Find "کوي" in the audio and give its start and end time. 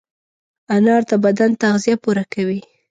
2.33-2.59